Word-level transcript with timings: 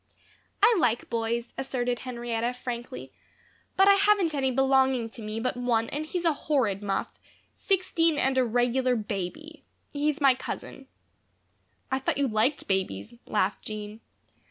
"I 0.63 0.75
like 0.79 1.11
boys," 1.11 1.53
asserted 1.59 1.99
Henrietta, 1.99 2.53
frankly, 2.55 3.11
"but 3.77 3.87
I 3.87 3.93
haven't 3.93 4.33
any 4.33 4.49
belonging 4.49 5.11
to 5.11 5.21
me 5.21 5.39
but 5.39 5.55
one 5.55 5.89
and 5.89 6.07
he's 6.07 6.25
a 6.25 6.33
horrid 6.33 6.81
muff 6.81 7.07
sixteen 7.53 8.17
and 8.17 8.35
a 8.35 8.43
regular 8.43 8.95
baby. 8.95 9.63
He's 9.93 10.19
my 10.19 10.33
cousin." 10.33 10.87
"I 11.91 11.99
thought 11.99 12.17
you 12.17 12.27
liked 12.27 12.67
babies," 12.67 13.13
laughed 13.27 13.61
Jean. 13.63 13.99